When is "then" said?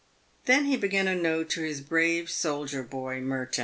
0.45-0.65